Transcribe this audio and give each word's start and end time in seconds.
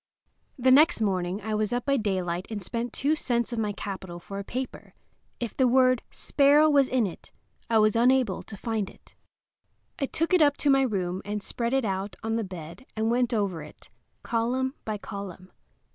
The 0.57 0.71
next 0.71 0.99
morning 0.99 1.41
I 1.43 1.53
was 1.53 1.71
up 1.71 1.85
by 1.85 1.95
daylight 1.97 2.47
and 2.49 2.59
spent 2.59 2.91
two 2.91 3.15
cents 3.15 3.53
of 3.53 3.59
my 3.59 3.71
capital 3.71 4.19
for 4.19 4.39
a 4.39 4.43
paper. 4.43 4.95
If 5.39 5.55
the 5.55 5.67
word 5.67 6.01
"sparrow" 6.09 6.71
was 6.71 6.87
in 6.87 7.05
it 7.05 7.31
I 7.69 7.77
was 7.77 7.95
unable 7.95 8.41
to 8.41 8.57
find 8.57 8.89
it. 8.89 9.13
I 9.99 10.07
took 10.07 10.33
it 10.33 10.41
up 10.41 10.57
to 10.57 10.71
my 10.71 10.81
room 10.81 11.21
and 11.23 11.43
spread 11.43 11.73
it 11.73 11.85
out 11.85 12.15
on 12.23 12.35
the 12.35 12.43
bed 12.43 12.87
and 12.95 13.11
went 13.11 13.31
over 13.31 13.61
it, 13.61 13.91
column 14.23 14.73
by 14.85 14.97
column. 14.97 15.51